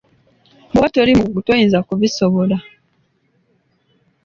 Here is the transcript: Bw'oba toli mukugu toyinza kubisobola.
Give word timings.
Bw'oba 0.69 0.87
toli 0.93 1.11
mukugu 1.17 1.41
toyinza 1.45 1.79
kubisobola. 1.87 2.57